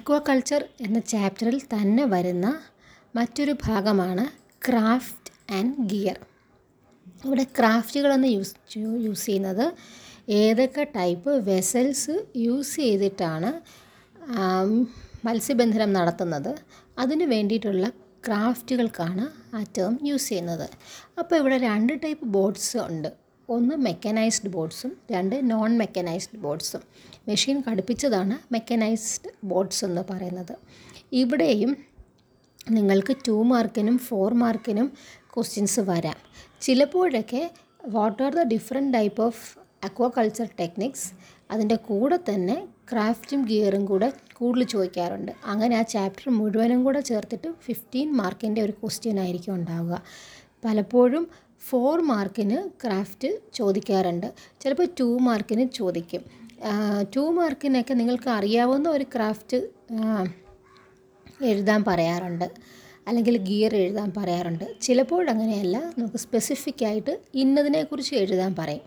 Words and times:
Aquaculture 0.00 0.62
എന്ന 0.84 0.98
ചാപ്റ്ററിൽ 1.12 1.56
തന്നെ 1.72 2.04
വരുന്ന 2.12 2.46
മറ്റൊരു 3.16 3.54
ഭാഗമാണ് 3.64 4.24
ക്രാഫ്റ്റ് 4.66 5.30
ആൻഡ് 5.56 5.74
ഗിയർ. 5.90 6.18
ഇവിടെ 7.24 7.44
ക്രാഫ്റ്റുകളെന്ന് 7.58 8.28
യൂസ് 8.34 8.54
യൂസ് 9.06 9.24
ചെയ്യുന്നത് 9.26 9.66
ഏതൊക്കെ 10.42 10.84
ടൈപ്പ് 10.96 11.32
വെസൽസ് 11.48 12.14
യൂസ് 12.44 12.74
ചെയ്തിട്ടാണ് 12.84 13.50
മത്സ്യബന്ധനം 15.26 15.92
നടത്തുന്നത്. 15.98 16.52
അതിന് 17.04 17.26
വേണ്ടിയിട്ടുള്ള 17.34 17.86
ക്രാഫ്റ്റുകൾക്കാണ് 18.26 19.26
ആ 19.56 19.62
ടേം 19.78 19.94
യൂസ് 20.10 20.28
ചെയ്യുന്നത്. 20.28 20.66
അപ്പോൾ 21.20 21.36
ഇവിടെ 21.42 21.58
രണ്ട് 21.68 21.92
ടൈപ്പ് 22.04 22.26
ബോട്ട്സ് 22.36 22.78
ഉണ്ട്. 22.88 23.10
ഒന്ന് 23.50 23.76
മെക്കനൈസ്ഡ് 23.76 24.50
ബോട്ട്സും 24.50 24.92
രണ്ട് 25.12 25.50
നോൺ 25.50 25.78
മെക്കനൈസ്ഡ് 25.78 26.38
ബോട്ട്സും 26.38 26.82
മെഷീൻ 27.28 27.62
ഘടിപ്പിച്ചതാണ് 27.68 28.54
മെക്കനൈസ്ഡ് 28.54 29.30
ബോട്ട്സ് 29.44 29.84
എന്ന് 29.84 30.02
പറയുന്നത്. 30.10 30.54
ഇവിടെയും 31.12 31.76
നിങ്ങൾക്ക് 32.70 33.16
ടു 33.28 33.42
മാർക്കിനും 33.42 33.98
ഫോർ 33.98 34.34
മാർക്കിനും 34.34 34.92
ക്വസ്റ്റ്യൻസ് 35.34 35.80
വരാം. 35.80 36.18
ചിലപ്പോഴൊക്കെ 36.60 37.50
what 37.86 38.22
are 38.22 38.32
the 38.34 38.42
different 38.42 38.94
type 38.94 39.22
of 39.22 39.58
aquaculture 39.84 40.48
techniques 40.60 41.08
അതിന്റെ 41.50 41.76
കൂടെ 41.76 42.16
തന്നെ 42.16 42.68
ക്രാഫ്റ്റും 42.92 43.44
ഗിയറും 43.44 43.86
കൂടെ 43.86 44.12
കൂടുതൽ 44.36 44.64
ചോദിക്കാറുണ്ട്. 44.64 45.32
അങ്ങനെ 45.44 45.76
ആ 45.76 45.82
ചാപ്റ്റർ 45.82 46.28
മുഴുവനും 46.30 46.84
കൂടെ 46.84 47.00
ചേർത്തിട്ട് 47.00 47.48
ഫിഫ്റ്റീൻ 47.64 48.12
മാർക്കിന്റെ 48.16 48.62
ഒരു 48.62 48.72
ക്വസ്റ്റ്യൻ 48.72 49.20
ആയിരിക്കും 49.20 49.54
ഉണ്ടാവുക. 49.54 50.02
പലപ്പോഴും 50.64 51.30
ഫോർ 51.68 52.00
മാർക്കിന് 52.00 52.68
ക്രാഫ്റ്റ് 52.84 53.38
ചോദിക്കാറുണ്ട്. 53.54 54.32
ചിലപ്പോൾ 54.60 54.86
ടു 55.00 55.18
മാർക്കിന് 55.20 55.68
ചോദിക്കും. 55.74 56.22
ടു 57.16 57.30
മാർക്കിനൊക്കെ 57.30 57.94
നിങ്ങൾക്ക് 57.94 58.30
അറിയാവുന്ന 58.30 58.88
ഒരു 58.88 59.04
ക്രാഫ്റ്റ് 59.14 59.56
എഴുതാൻ 61.44 61.84
പറയാറുണ്ട്. 61.86 62.44
അല്ലെങ്കിൽ 63.08 63.36
ഗിയർ 63.38 63.74
എഴുതാൻ 63.74 64.12
പറയാറുണ്ട്. 64.16 64.80
ചിലപ്പോഴങ്ങനെയല്ല 64.80 65.92
നമുക്ക് 65.98 66.16
സ്പെസിഫിക് 66.16 66.84
ആയിട്ട് 66.84 67.18
ഇന്നതിനെക്കുറിച്ച് 67.34 68.14
എഴുതാൻ 68.14 68.54
പറയും. 68.58 68.80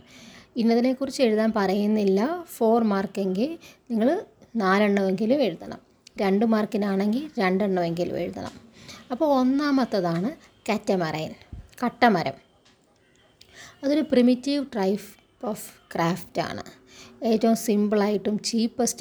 ഇന്നതിനെക്കുറിച്ച് 0.56 1.22
എഴുതാൻ 1.22 1.54
പറയുന്നില്ല. 1.56 2.46
ഫോർ 2.50 2.84
മാർക്കെങ്കിൽ 2.84 3.58
നിങ്ങൾ 3.92 4.22
നാലെണ്ണമെങ്കിലും 4.56 5.42
എഴുതണം. 5.42 5.80
രണ്ട് 6.22 6.46
മാർക്കിനാണെങ്കിൽ 6.46 7.30
രണ്ടെണ്ണമെങ്കിലും 7.40 8.18
എഴുതണം. 8.20 8.52
അപ്പോൾ 9.12 9.40
ഒന്നാമത്തതാണ് 9.40 10.32
കാറ്റമറൈൻ 10.70 11.34
കട്ടമരം. 11.86 12.43
അതൊരു 13.84 14.04
പ്രിമിറ്റീവ് 14.12 14.64
ടൈപ്പ് 14.76 15.10
ഓഫ് 15.52 15.66
ക്രാഫ്റ്റാണ് 15.94 16.64
ഏറ്റവും 17.32 17.58
സിമ്പിളായിട്ടും 17.66 18.36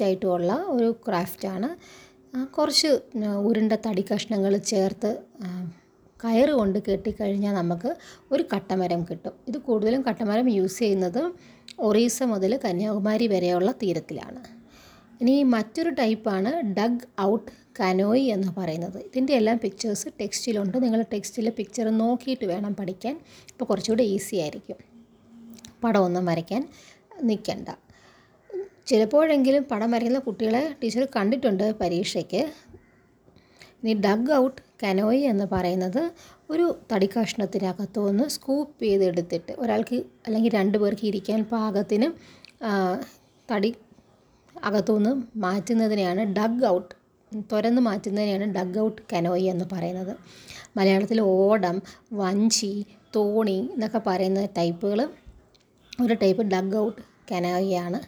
ആയിട്ടുമുള്ള 0.05 0.53
ഒരു 0.75 0.89
ക്രാഫ്റ്റാണ് 1.05 1.69
കുറച്ച് 2.55 2.89
ഉരുണ്ട 3.49 3.73
തടി 3.85 4.03
കഷ്ണങ്ങൾ 4.11 4.53
ചേർത്ത് 4.71 5.11
കയറ് 6.19 6.53
കൊണ്ട് 6.59 6.77
കെട്ടിക്കഴിഞ്ഞാൽ 6.87 7.53
നമുക്ക് 7.59 7.89
ഒരു 8.33 8.43
കട്ടമരം 8.53 9.01
കിട്ടും. 9.09 9.33
ഇത് 9.49 9.57
കൂടുതലും 9.67 10.01
കട്ടമരം 10.07 10.47
യൂസ് 10.57 10.79
ചെയ്യുന്നത് 10.83 11.21
ഒറീസ 11.87 12.17
മുതൽ 12.33 12.51
കന്യാകുമാരി 12.65 13.27
വരെയുള്ള 13.33 13.69
തീരത്തിലാണ്. 13.81 14.41
ഇനി 15.21 15.35
മറ്റൊരു 15.55 15.91
ടൈപ്പാണ് 15.99 16.51
ഡഗ് 16.77 17.05
ഔട്ട് 17.21 17.51
കനോയി 17.79 18.25
എന്ന് 18.35 18.49
പറയുന്നത്. 18.57 18.97
ഇതിന്റെ 18.99 19.33
എല്ലാം 19.39 19.57
പിക്ചേഴ്സ് 19.63 20.07
ടെക്സ്റ്റിലുണ്ട് 20.21 20.75
നിങ്ങൾ 20.83 21.01
ടെക്സ്റ്റിലെ 21.13 21.51
പിക്ചർ 21.59 21.87
നോക്കിയിട്ട് 22.01 22.45
വേണം 22.45 22.73
പഠിക്കാൻ. 22.73 23.15
അപ്പോൾ 23.51 23.65
കുറച്ചുകൂടി 23.65 24.03
ഈസി 24.15 24.35
ആയിരിക്കും. 24.35 24.77
പടമൊന്നും 25.83 26.25
വരയ്ക്കാൻ 26.31 26.61
നിൽക്കണ്ട. 27.21 27.69
ചിലപ്പോഴെങ്കിലും 28.87 29.63
പടം 29.71 29.89
വരയ്ക്കുന്ന 29.91 30.19
കുട്ടികളെ 30.19 30.63
ടീച്ചർ 30.81 31.03
കണ്ടിട്ടുണ്ട് 31.15 31.65
പരീക്ഷയ്ക്ക്. 31.81 32.41
ഇനി 33.81 33.93
ഡഗ് 34.05 34.31
ഔട്ട് 34.41 34.61
കനോയി 34.83 35.21
എന്ന് 35.31 35.45
പറയുന്നത് 35.53 36.01
ഒരു 36.49 36.65
തടി 36.91 37.07
കഷ്ണത്തിനകത്തു 37.15 38.01
നിന്ന് 38.07 38.25
സ്കൂപ്പ് 38.35 38.83
ചെയ്തെടുത്തിട്ട് 38.85 39.53
ഒരാൾക്ക് 39.63 39.97
അല്ലെങ്കിൽ 40.27 40.51
രണ്ട് 40.59 40.77
പേർക്ക് 40.77 41.05
ഇരിക്കാൻ 41.11 41.39
പാകത്തിന് 41.53 42.07
തടി 43.49 43.71
അകത്തുനിന്ന് 44.63 45.23
മാറ്റുന്നതിനെയാണ് 45.35 46.23
ഡഗ് 46.33 46.65
ഔട്ട് 46.65 46.95
തുരന്ന് 47.51 47.81
മാറ്റുന്നതിനെയാണ് 47.81 48.53
ഡഗ് 48.53 48.79
ഔട്ട് 48.79 49.01
കനോയി 49.13 49.43
എന്ന് 49.43 49.65
പറയുന്നത്. 49.71 50.17
മലയാളത്തിൽ 50.77 51.21
ഓടം 51.21 51.81
വഞ്ചി 52.13 52.85
തോണി 53.15 53.69
എന്നൊക്കെ 53.73 54.01
പറയുന്ന 54.07 54.45
ടൈപ്പുകൾ 54.45 55.09
ഒരു 56.03 56.13
ടൈപ്പ് 56.13 56.43
ഡഗ് 56.43 56.75
ഔട്ട് 56.75 57.01
കനോയിയാണ്. 57.31 57.99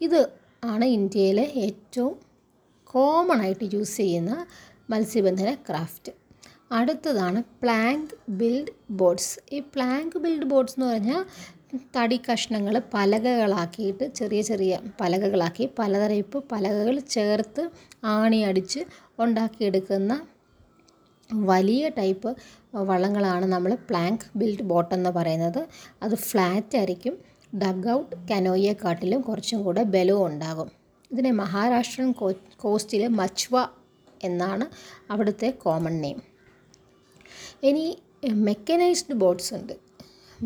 ഇത് 0.00 0.20
ആണ് 0.64 0.84
ഇന്ത്യയിലെ 0.84 1.52
ഏറ്റവും 1.56 2.14
കോമൺ 2.86 3.40
ആയിട്ട് 3.40 3.74
യൂസ് 3.74 3.96
ചെയ്യുന്ന 3.96 4.46
മത്സ്യബന്ധന 4.90 5.54
ക്രാഫ്റ്റ് 5.54 6.12
അടുത്തതാണ് 6.72 7.42
പ്ലാങ്ക് 7.62 8.12
ബിൽഡ് 8.28 8.72
ബോട്ട്സ് 8.90 9.54
ഈ 9.54 9.60
പ്ലാങ്ക് 9.60 10.18
ബിൽഡ് 10.18 10.44
ബോട്ട്സ് 10.44 10.74
എന്ന് 10.80 10.92
പറഞ്ഞാൽ 10.92 11.24
തടി 11.96 12.16
കഷ്ണങ്ങൾ 12.16 12.74
പലകകളാക്കിയിട്ട് 12.94 14.04
ചെറിയ 14.18 14.40
ചെറിയ 14.42 14.72
പലകകളാക്കി 15.00 15.70
പലതരയിപ്പ് 15.78 16.38
പലകകൾ 16.52 17.00
ചേർത്ത് 17.00 17.62
ആണി 18.04 18.36
അടിച്ച് 18.36 18.80
ഉണ്ടാക്കിയെടുക്കുന്ന 19.18 20.12
വലിയ 21.30 21.88
ടൈപ്പ് 21.98 22.30
വള്ളങ്ങളാണ് 22.88 23.46
നമ്മൾ 23.46 23.74
പ്ലാങ്ക് 23.74 24.24
ബിൽഡ് 24.36 24.62
ബോട്ട് 24.62 24.94
എന്ന് 24.94 25.10
പറയുന്നത്. 25.10 25.60
അത് 26.02 26.14
ഫ്ലാറ്റ് 26.14 26.76
ആയിരിക്കും. 26.76 27.14
ഡഗ് 27.62 27.88
ഔട്ട് 27.90 28.16
കനോയെക്കാട്ടിലും 28.30 29.20
കുറച്ചും 29.20 29.62
കൂടെ 29.64 29.82
ബലവും 29.94 30.26
ഉണ്ടാകും. 30.26 30.68
ഇതിനെ 31.10 31.30
മഹാരാഷ്ട്രൻ 31.30 32.10
കോസ്റ്റിലെ 32.56 33.08
മച്വ 33.20 33.54
എന്നാണ് 34.24 34.66
അവിടുത്തെ 35.12 35.50
കോമൺ 35.64 36.00
നെയിം. 36.00 36.20
ഇനി 37.62 37.86
മെക്കനൈസ്ഡ് 38.48 39.14
ബോട്ട്സ് 39.14 39.54
ഉണ്ട്. 39.54 39.74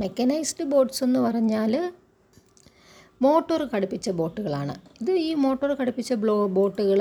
മെക്കനൈസ്ഡ് 0.03 0.65
ബോട്ട്സ് 0.73 1.03
എന്ന് 1.07 1.21
പറഞ്ഞാൽ 1.27 1.73
മോട്ടോർ 3.25 3.61
ഘടിപ്പിച്ച 3.75 4.09
ബോട്ടുകളാണ്. 4.19 4.75
ഇത് 5.03 5.13
ഈ 5.27 5.31
മോട്ടോർ 5.45 5.71
ഘടിപ്പിച്ച 5.81 6.13
ബ്ലോ 6.23 6.35
ബോട്ടുകൾ 6.57 7.01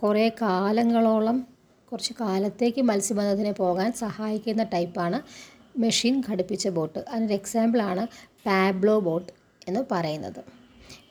കുറേ 0.00 0.26
കാലങ്ങളോളം 0.42 1.38
കുറച്ച് 1.90 2.14
കാലത്തേക്ക് 2.20 2.82
മത്സ്യബന്ധനത്തിന് 2.90 3.52
പോകാൻ 3.62 3.90
സഹായിക്കുന്ന 4.02 4.62
ടൈപ്പാണ് 4.74 5.18
മെഷീൻ 5.84 6.14
ഘടിപ്പിച്ച 6.28 6.68
ബോട്ട്. 6.76 7.00
അതിനൊരു 7.10 7.34
എക്സാമ്പിളാണ് 7.40 8.04
പാബ്ലോ 8.46 8.96
ബോട്ട് 9.08 9.30
എന്ന് 9.68 9.82
പറയുന്നത്. 9.92 10.40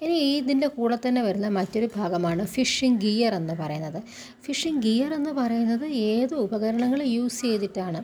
ഇനി 0.03 0.18
ഇതിന്റെ 0.40 0.68
കൂടെ 0.78 0.97
തന്നെ 1.06 1.22
വരുന്ന 1.28 1.47
മറ്റൊരു 1.57 1.88
ഭാഗമാണ് 1.97 2.44
ഫിഷിംഗ് 2.56 3.00
ഗിയർ 3.06 3.34
എന്ന് 3.41 3.53
പറയുന്നത്. 3.62 4.00
ഫിഷിംഗ് 4.46 4.81
ഗിയർ 4.86 5.12
എന്ന് 5.19 5.31
പറയുന്നത് 5.40 5.86
ഏത് 6.12 6.34
ഉപകരണങ്ങൾ 6.46 7.02
യൂസ് 7.16 7.41
ചെയ്തിട്ടാണ്? 7.46 8.02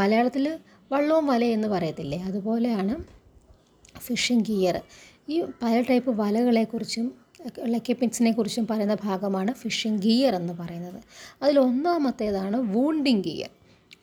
മലയാളത്തിൽ 0.00 0.46
വള്ളവും 0.92 1.26
വല 1.26 1.44
എന്ന് 1.44 1.68
പറയത്തില്ലേ? 1.68 2.18
അതുപോലെയാണ് 2.18 2.94
ഫിഷിംഗ് 3.98 4.44
ഗിയർ 4.48 4.76
ഈ 5.28 5.36
പല 5.62 5.74
ടൈപ്പ് 5.80 6.10
വലകളെക്കുറിച്ചും 6.20 7.06
എക്യുപ്മെൻസിനെ 7.76 8.30
കുറിച്ചും 8.32 8.66
പറയുന്ന 8.66 8.96
ഭാഗമാണ് 9.04 9.52
ഫിഷിംഗ് 9.52 10.02
ഗിയർ 10.02 10.34
എന്ന് 10.34 10.52
പറയുന്നത്. 10.52 11.00
അതിൽ 11.42 11.56
ഒന്നാമത്തേതാണ് 11.58 12.56
വൂണ്ടിങ് 12.74 13.24
ഗിയർ 13.24 13.50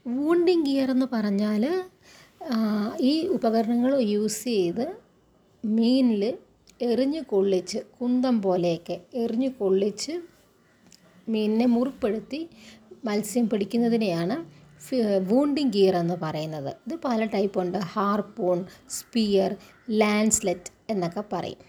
വൂണ്ടിങ് 0.08 0.66
ഗിയർ 0.66 0.90
എന്ന് 0.92 1.08
പറഞ്ഞാൽ 1.14 1.64
ഈ 3.02 3.14
ഉപകരണങ്ങൾ 3.28 3.92
യൂസ് 4.02 4.44
ചെയ്ത് 4.44 4.86
മീനിൽ 5.64 6.24
എറിഞ്ഞ് 6.82 7.22
കൊള്ളിച്ച് 7.22 7.80
കുന്തം 8.02 8.42
പോലെയൊക്കെ 8.42 8.96
എറിഞ്ഞ് 9.14 9.50
കൊള്ളിച്ച് 9.50 10.14
മീനിനെ 11.28 11.66
മുറിപ്പെടുത്തി 11.66 12.40
മത്സ്യം 13.06 13.50
പിടിക്കുന്നതിനെയാണ് 13.50 14.36
വൂണ്ടിങ് 15.30 15.74
ഗിയർ 15.76 15.96
എന്ന് 15.96 16.16
പറയുന്നത്. 16.22 16.72
ഇത് 16.88 16.96
പല 17.06 17.26
ടൈപ്പ് 17.36 17.60
ഉണ്ട്. 17.64 17.78
ഹാർപൂൺ 17.94 18.60
സ്പിയർ 18.98 19.52
ലാൻസ്ലെറ്റ് 20.02 20.72
എന്നൊക്കെ 20.94 21.24
പറയും. 21.34 21.64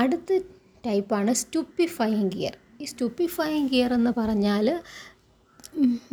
അടുത്ത 0.00 0.38
ടൈപ്പാണ് 0.86 1.32
സ്റ്റുപ്പിഫയിങ് 1.42 2.30
ഗിയർ 2.34 2.54
ഈ 2.82 2.84
സ്റ്റുപ്പിഫയിങ് 2.84 3.68
ഗിയർ 3.68 3.90
എന്ന് 3.98 4.12
പറഞ്ഞാൽ 4.20 4.68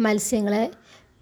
മത്സ്യങ്ങളെ 0.06 0.66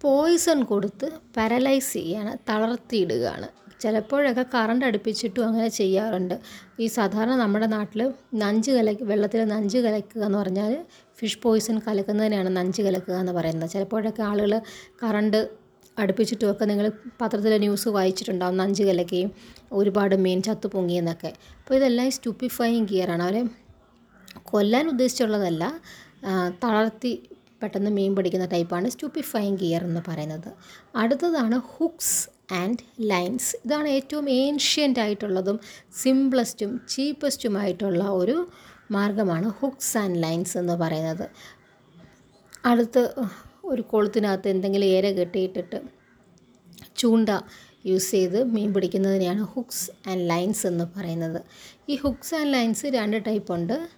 പോയിസൺ 0.03 0.59
കൊടുത്ത് 0.71 1.07
പാരലൈസ് 1.35 1.93
ചെയ്യാണ് 1.93 2.33
തളർത്തിയിടുകയാണ്. 2.49 3.47
ചിലപ്പോഴൊക്കെ 3.81 4.45
കറണ്ട് 4.53 4.83
അടുപ്പിച്ചിട്ടും 4.85 5.43
അങ്ങനെ 5.47 5.69
ചെയ്യാറുണ്ട്. 5.79 6.35
ഈ 6.79 6.87
സാധാരണ 6.87 7.35
നമ്മുടെ 7.35 7.65
നാട്ടിൽ 7.65 8.01
നഞ്ച് 8.33 8.71
കല 8.71 8.95
വെള്ളത്തിൽ 9.01 9.41
നഞ്ച് 9.45 9.77
കലക്കുക 9.77 10.23
എന്ന് 10.25 10.37
പറഞ്ഞാൽ 10.37 10.73
ഫിഷ് 11.19 11.39
പോയിസൺ 11.43 11.77
കലക്കുന്നതിനാണ് 11.87 12.49
നഞ്ച് 12.57 12.81
കലക്കുക 12.81 13.15
എന്ന് 13.15 13.31
പറയുന്നത്. 13.31 13.69
ചിലപ്പോഴൊക്കെ 13.69 14.23
ആളുകൾ 14.23 14.53
കറണ്ട് 15.03 15.39
അടുപ്പിച്ചിട്ടുമൊക്കെ 15.99 16.65
നിങ്ങൾ 16.65 16.87
പത്രത്തിലെ 17.21 17.57
ന്യൂസ് 17.57 17.89
വായിച്ചിട്ടുണ്ടാവും 17.89 18.57
നഞ്ച് 18.57 18.83
കലക്കുകയും 18.83 19.31
ഒരുപാട് 19.71 20.15
മീൻ 20.15 20.39
ചത്തു 20.41 20.67
പൊങ്ങിയെന്നൊക്കെ 20.67 21.31
അപ്പോൾ 21.59 21.75
ഇതെല്ലാം 21.75 22.11
സ്റ്റുപ്പിഫയിങ് 22.11 22.87
ഗിയറാണ് 22.87 23.23
അവരെ 23.23 23.41
കൊല്ലാൻ 24.43 24.85
ഉദ്ദേശിച്ചുള്ളതല്ല 24.87 25.63
തളർത്തി 26.63 27.13
പെട്ടെന്ന് 27.61 27.91
മീൻ 27.91 28.15
പിടിക്കുന്ന 28.15 28.45
ടൈപ്പാണ് 28.45 28.89
സ്റ്റൂപ്പിഫൈങ് 28.89 29.57
ഗിയർ 29.57 29.83
എന്ന് 29.83 30.01
പറയുന്നത്. 30.07 30.51
അടുത്തതാണ് 30.95 31.61
ഹുക്സ് 31.77 32.29
ആൻഡ് 32.53 32.77
ലൈൻസ്. 32.99 33.55
ഇതാണ് 33.65 33.87
ഏറ്റവും 33.87 34.29
ഏൻഷ്യന്റ് 34.29 34.99
ആയിട്ടുള്ളതും 34.99 35.59
സിംപ്ലസ്റ്റും 36.03 36.81
ചീപ്പസ്റ്റുമായിട്ടുള്ള 36.89 38.03
ഒരു 38.03 38.47
മാർഗമാണ് 38.91 39.51
ഹുക്സ് 39.59 39.97
ആൻഡ് 39.97 40.23
ലൈൻസ് 40.23 40.57
എന്ന് 40.57 40.73
പറയുന്നത്. 40.73 41.29
അടുത്ത് 42.65 43.13
ഒരു 43.65 43.81
കൊളുത്തിനകത്ത് 43.81 44.49
എന്തെങ്കിലും 44.49 44.85
ഏര 44.85 45.11
കെട്ടിയിട്ടിട്ട് 45.11 45.81
ചൂണ്ട 46.97 47.29
യൂസ് 47.85 48.11
ചെയ്ത് 48.11 48.43
മീൻ 48.43 48.73
പിടിക്കുന്നതിനെയാണ് 48.73 49.43
ഹുക്സ് 49.43 50.09
ആൻഡ് 50.09 50.29
ലൈൻസ് 50.29 50.67
എന്ന് 50.67 50.85
പറയുന്നത്. 50.97 51.41
ഈ 51.89 51.95
ഹുക്സ് 51.95 52.35
ആൻഡ് 52.35 52.53
ലൈൻസ് 52.53 52.85
രണ്ട് 52.85 53.25
ടൈപ്പ് 53.27 53.53
ഉണ്ട്. 53.53 53.89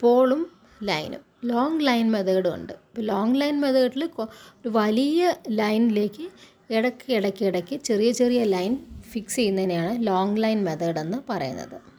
പോളും 0.00 0.52
ലൈനും. 0.82 1.25
ലോങ് 1.44 1.86
ലൈൻ 1.86 2.10
മെതേഡും 2.10 2.54
ഉണ്ട്. 2.54 2.72
ഇപ്പോൾ 2.72 3.02
ലോങ് 3.02 3.40
ലൈൻ 3.40 3.60
മെതേഡിൽ 3.60 4.04
ഒരു 4.04 4.68
വലിയ 4.68 5.34
ലൈനിലേക്ക് 5.48 6.28
ഇടയ്ക്ക് 6.70 7.12
ഇടയ്ക്ക് 7.12 7.44
ഇടയ്ക്ക് 7.44 7.76
ചെറിയ 7.80 8.12
ചെറിയ 8.12 8.44
ലൈൻ 8.44 8.78
ഫിക്സ് 9.10 9.36
ചെയ്യുന്നതിനെയാണ് 9.36 10.06
ലോങ് 10.06 10.42
ലൈൻ 10.42 10.64
മെത്തേഡ് 10.64 10.98
എന്ന് 10.98 11.18
പറയുന്നത്. 11.28 11.95